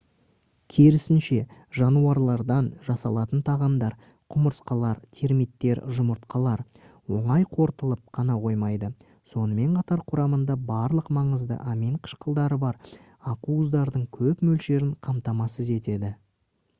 [0.75, 1.35] керісінше
[1.79, 3.95] жануарлардан жасалатын тағамдар
[4.35, 6.63] құмырсқалар термиттер жұмыртқалар
[7.19, 8.91] оңай қорытылып қана қоймайды
[9.35, 12.83] сонымен қатар құрамында барлық маңызды амин қышқылдары бар
[13.37, 16.15] ақуыздардың көп мөлшерін қамтамасыз етеді